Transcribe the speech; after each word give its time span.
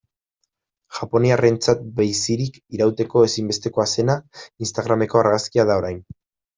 Japoniarrentzat 0.99 1.83
bizirik 2.01 2.59
irauteko 2.79 3.25
ezinbestekoa 3.29 3.89
zena, 3.95 4.19
instagrameko 4.67 5.27
argazkia 5.27 5.73
da 5.73 5.83
orain. 5.85 6.07